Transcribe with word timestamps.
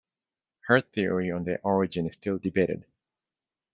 Her 0.61 0.81
theory 0.81 1.29
on 1.29 1.43
their 1.43 1.59
origin 1.63 2.07
is 2.07 2.15
still 2.15 2.39
debated. 2.39 2.87